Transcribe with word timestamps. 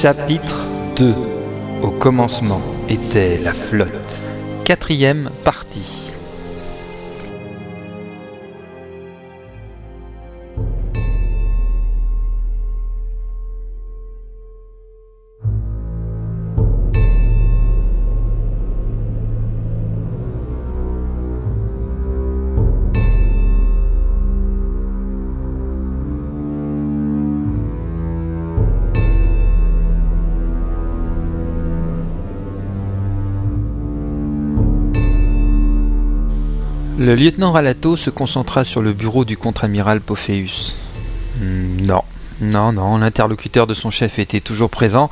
Chapitre 0.00 0.64
2 0.94 1.12
Au 1.82 1.90
commencement 1.90 2.62
était 2.88 3.36
la 3.36 3.52
flotte. 3.52 3.90
Quatrième 4.64 5.28
partie. 5.42 6.17
Le 36.98 37.14
lieutenant 37.14 37.52
Ralato 37.52 37.94
se 37.94 38.10
concentra 38.10 38.64
sur 38.64 38.82
le 38.82 38.92
bureau 38.92 39.24
du 39.24 39.36
contre-amiral 39.36 40.00
Pophéus. 40.00 40.74
Hmm, 41.40 41.80
Non, 41.82 42.02
non, 42.40 42.72
non, 42.72 42.98
l'interlocuteur 42.98 43.68
de 43.68 43.74
son 43.74 43.92
chef 43.92 44.18
était 44.18 44.40
toujours 44.40 44.68
présent. 44.68 45.08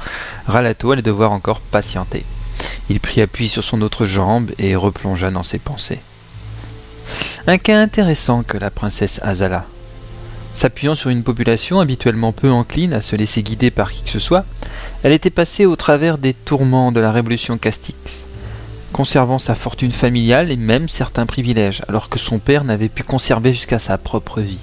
Ralato 0.48 0.90
allait 0.90 1.02
devoir 1.02 1.30
encore 1.30 1.60
patienter. 1.60 2.24
Il 2.90 2.98
prit 2.98 3.20
appui 3.20 3.46
sur 3.46 3.62
son 3.62 3.82
autre 3.82 4.04
jambe 4.04 4.50
et 4.58 4.74
replongea 4.74 5.30
dans 5.30 5.44
ses 5.44 5.60
pensées. 5.60 6.00
Un 7.46 7.56
cas 7.56 7.80
intéressant 7.80 8.42
que 8.42 8.58
la 8.58 8.72
princesse 8.72 9.20
Azala. 9.22 9.66
S'appuyant 10.56 10.96
sur 10.96 11.10
une 11.10 11.22
population 11.22 11.78
habituellement 11.78 12.32
peu 12.32 12.50
encline 12.50 12.94
à 12.94 13.00
se 13.00 13.14
laisser 13.14 13.44
guider 13.44 13.70
par 13.70 13.92
qui 13.92 14.02
que 14.02 14.10
ce 14.10 14.18
soit, 14.18 14.44
elle 15.04 15.12
était 15.12 15.30
passée 15.30 15.66
au 15.66 15.76
travers 15.76 16.18
des 16.18 16.34
tourments 16.34 16.90
de 16.90 16.98
la 16.98 17.12
révolution 17.12 17.58
Castix 17.58 18.24
conservant 18.92 19.38
sa 19.38 19.54
fortune 19.54 19.92
familiale 19.92 20.50
et 20.50 20.56
même 20.56 20.88
certains 20.88 21.26
privilèges, 21.26 21.82
alors 21.88 22.08
que 22.08 22.18
son 22.18 22.38
père 22.38 22.64
n'avait 22.64 22.88
pu 22.88 23.02
conserver 23.02 23.52
jusqu'à 23.52 23.78
sa 23.78 23.98
propre 23.98 24.40
vie. 24.40 24.58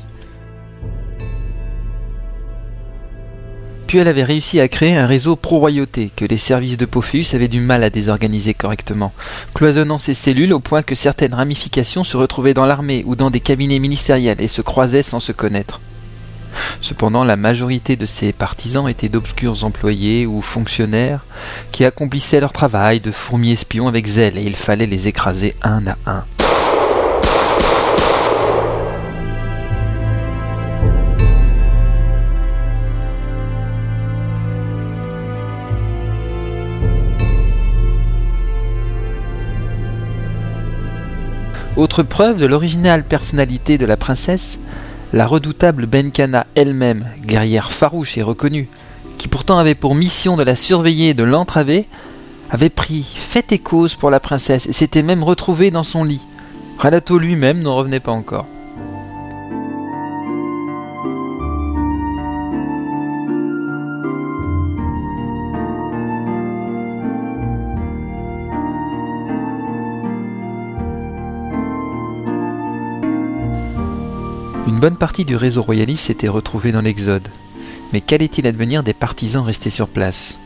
Puis 3.88 4.00
elle 4.00 4.08
avait 4.08 4.24
réussi 4.24 4.60
à 4.60 4.68
créer 4.68 4.96
un 4.96 5.06
réseau 5.06 5.36
pro-royauté 5.36 6.12
que 6.16 6.26
les 6.26 6.38
services 6.38 6.78
de 6.78 6.86
Pophéus 6.86 7.36
avaient 7.36 7.48
du 7.48 7.60
mal 7.60 7.84
à 7.84 7.92
désorganiser 7.92 8.56
correctement, 8.56 9.14
cloisonnant 9.54 10.00
ses 10.00 10.16
cellules 10.16 10.54
au 10.54 10.60
point 10.60 10.82
que 10.82 10.96
certaines 10.96 11.36
ramifications 11.36 12.04
se 12.04 12.18
retrouvaient 12.18 12.56
dans 12.56 12.66
l'armée 12.66 13.04
ou 13.06 13.16
dans 13.16 13.30
des 13.30 13.40
cabinets 13.40 13.78
ministériels 13.78 14.42
et 14.42 14.48
se 14.48 14.64
croisaient 14.64 15.04
sans 15.04 15.20
se 15.20 15.32
connaître. 15.32 15.80
Cependant, 16.84 17.24
la 17.24 17.38
majorité 17.38 17.96
de 17.96 18.06
ces 18.06 18.34
partisans 18.34 18.90
étaient 18.90 19.08
d'obscurs 19.08 19.64
employés 19.64 20.26
ou 20.26 20.42
fonctionnaires 20.42 21.26
qui 21.72 21.86
accomplissaient 21.86 22.42
leur 22.42 22.52
travail 22.52 23.00
de 23.00 23.10
fourmis 23.10 23.52
espions 23.54 23.88
avec 23.88 24.06
zèle 24.06 24.38
et 24.38 24.44
il 24.44 24.54
fallait 24.54 24.86
les 24.86 25.08
écraser 25.08 25.56
un 25.62 25.88
à 25.88 25.96
un. 26.06 26.26
Autre 41.78 42.04
preuve 42.04 42.36
de 42.36 42.46
l'originale 42.46 43.06
personnalité 43.06 43.78
de 43.78 43.86
la 43.86 43.96
princesse, 43.96 44.60
la 45.14 45.28
redoutable 45.28 45.86
Benkana 45.86 46.48
elle-même, 46.56 47.06
guerrière 47.24 47.72
farouche 47.72 48.18
et 48.18 48.24
reconnue, 48.24 48.68
qui 49.20 49.28
pourtant 49.28 49.60
avait 49.60 49.76
pour 49.76 49.94
mission 49.94 50.36
de 50.36 50.44
la 50.44 50.56
surveiller 50.56 51.10
et 51.10 51.14
de 51.14 51.24
l'entraver, 51.24 51.88
avait 52.50 52.72
pris 52.72 53.04
fait 53.04 53.52
et 53.52 53.60
cause 53.60 53.94
pour 53.94 54.10
la 54.10 54.20
princesse 54.20 54.66
et 54.66 54.74
s'était 54.74 55.04
même 55.04 55.24
retrouvée 55.24 55.70
dans 55.70 55.84
son 55.84 56.04
lit. 56.04 56.26
Ralato 56.80 57.20
lui-même 57.20 57.62
n'en 57.62 57.76
revenait 57.76 58.00
pas 58.00 58.12
encore. 58.12 58.48
Une 74.66 74.80
bonne 74.80 74.96
partie 74.96 75.26
du 75.26 75.36
réseau 75.36 75.62
royaliste 75.62 76.06
s'était 76.06 76.30
retrouvée 76.30 76.72
dans 76.72 76.80
l'Exode. 76.80 77.28
Mais 77.92 78.00
qu'allait-il 78.00 78.48
advenir 78.48 78.82
des 78.82 78.94
partisans 78.94 79.44
restés 79.44 79.70
sur 79.70 79.90
place? 79.90 80.38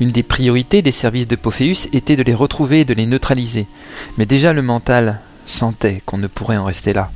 Une 0.00 0.10
des 0.10 0.22
priorités 0.22 0.82
des 0.82 0.92
services 0.92 1.26
de 1.26 1.34
Pophéus 1.34 1.88
était 1.94 2.16
de 2.16 2.22
les 2.22 2.34
retrouver 2.34 2.80
et 2.80 2.84
de 2.84 2.92
les 2.92 3.06
neutraliser. 3.06 3.66
Mais 4.18 4.26
déjà 4.26 4.52
le 4.52 4.60
mental 4.60 5.20
sentait 5.46 6.02
qu'on 6.04 6.18
ne 6.18 6.26
pourrait 6.26 6.58
en 6.58 6.64
rester 6.64 6.92
là. 6.92 7.10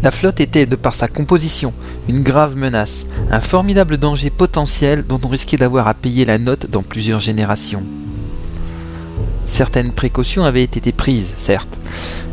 La 0.00 0.12
flotte 0.12 0.38
était, 0.40 0.64
de 0.64 0.76
par 0.76 0.94
sa 0.94 1.08
composition, 1.08 1.74
une 2.08 2.22
grave 2.22 2.56
menace, 2.56 3.04
un 3.32 3.40
formidable 3.40 3.96
danger 3.96 4.30
potentiel 4.30 5.04
dont 5.04 5.18
on 5.24 5.28
risquait 5.28 5.56
d'avoir 5.56 5.88
à 5.88 5.94
payer 5.94 6.24
la 6.24 6.38
note 6.38 6.70
dans 6.70 6.84
plusieurs 6.84 7.18
générations. 7.18 7.82
Certaines 9.44 9.92
précautions 9.92 10.44
avaient 10.44 10.62
été 10.62 10.92
prises, 10.92 11.34
certes, 11.36 11.78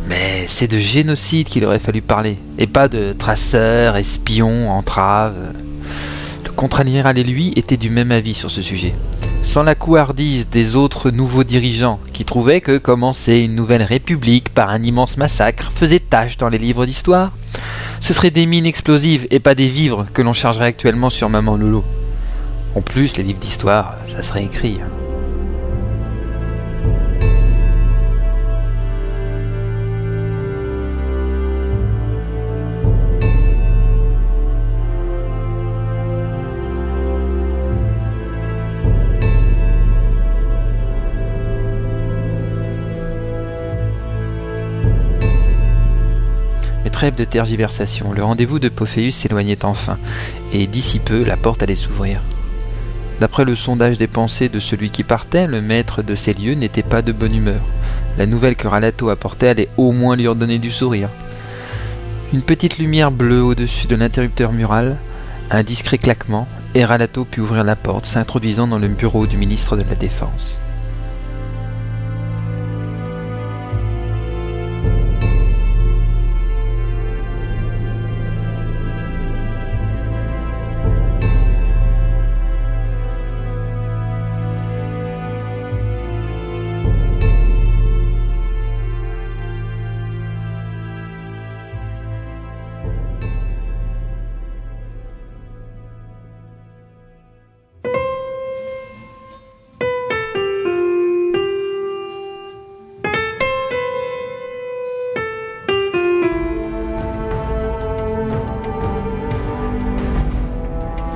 mais 0.07 0.45
c'est 0.47 0.67
de 0.67 0.77
génocide 0.77 1.47
qu'il 1.47 1.65
aurait 1.65 1.79
fallu 1.79 2.03
parler, 2.03 2.37
et 2.59 2.67
pas 2.67 2.87
de 2.87 3.13
traceurs, 3.13 3.95
espions, 3.95 4.69
entraves. 4.69 5.53
Le 6.43 6.51
contre-amiral 6.51 7.17
et 7.17 7.23
lui 7.23 7.51
étaient 7.55 7.77
du 7.77 7.89
même 7.89 8.11
avis 8.11 8.35
sur 8.35 8.51
ce 8.51 8.61
sujet. 8.61 8.93
Sans 9.45 9.63
la 9.63 9.75
couardise 9.75 10.49
des 10.49 10.75
autres 10.75 11.11
nouveaux 11.11 11.45
dirigeants, 11.45 11.99
qui 12.11 12.25
trouvaient 12.25 12.59
que 12.59 12.77
commencer 12.77 13.37
une 13.37 13.55
nouvelle 13.55 13.83
république 13.83 14.49
par 14.49 14.69
un 14.69 14.83
immense 14.83 15.15
massacre 15.15 15.71
faisait 15.71 15.99
tâche 15.99 16.37
dans 16.37 16.49
les 16.49 16.57
livres 16.57 16.85
d'histoire, 16.85 17.31
ce 18.01 18.13
seraient 18.13 18.31
des 18.31 18.47
mines 18.47 18.65
explosives 18.65 19.27
et 19.31 19.39
pas 19.39 19.55
des 19.55 19.67
vivres 19.67 20.07
que 20.13 20.21
l'on 20.21 20.33
chargerait 20.33 20.65
actuellement 20.65 21.09
sur 21.09 21.29
Maman 21.29 21.55
Lolo. 21.55 21.85
En 22.75 22.81
plus, 22.81 23.15
les 23.15 23.23
livres 23.23 23.39
d'histoire, 23.39 23.95
ça 24.05 24.21
serait 24.21 24.43
écrit. 24.43 24.79
Trêve 46.95 47.15
de 47.15 47.25
tergiversation, 47.25 48.13
le 48.13 48.23
rendez-vous 48.23 48.57
de 48.57 48.69
Pophéus 48.69 49.15
s'éloignait 49.15 49.65
enfin, 49.65 49.97
et 50.53 50.65
d'ici 50.65 50.99
peu 50.99 51.25
la 51.25 51.35
porte 51.35 51.61
allait 51.61 51.75
s'ouvrir. 51.75 52.21
D'après 53.19 53.43
le 53.43 53.53
sondage 53.53 53.97
des 53.97 54.07
pensées 54.07 54.47
de 54.47 54.59
celui 54.59 54.91
qui 54.91 55.03
partait, 55.03 55.45
le 55.45 55.61
maître 55.61 56.03
de 56.03 56.15
ces 56.15 56.31
lieux 56.31 56.53
n'était 56.53 56.83
pas 56.83 57.01
de 57.01 57.11
bonne 57.11 57.35
humeur. 57.35 57.59
La 58.17 58.25
nouvelle 58.25 58.55
que 58.55 58.69
Ralato 58.69 59.09
apportait 59.09 59.49
allait 59.49 59.67
au 59.75 59.91
moins 59.91 60.15
lui 60.15 60.29
redonner 60.29 60.57
du 60.57 60.71
sourire. 60.71 61.09
Une 62.31 62.43
petite 62.43 62.77
lumière 62.77 63.11
bleue 63.11 63.43
au-dessus 63.43 63.87
de 63.87 63.97
l'interrupteur 63.97 64.53
mural, 64.53 64.95
un 65.51 65.63
discret 65.63 65.97
claquement, 65.97 66.47
et 66.75 66.85
Ralato 66.85 67.25
put 67.25 67.41
ouvrir 67.41 67.65
la 67.65 67.75
porte, 67.75 68.05
s'introduisant 68.05 68.67
dans 68.67 68.79
le 68.79 68.87
bureau 68.87 69.27
du 69.27 69.35
ministre 69.35 69.75
de 69.75 69.83
la 69.83 69.95
Défense. 69.95 70.61